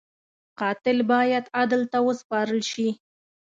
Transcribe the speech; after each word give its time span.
قاتل 0.59 0.97
باید 1.11 1.45
عدل 1.59 1.81
ته 1.91 1.97
وسپارل 2.07 2.59
شي 2.71 2.87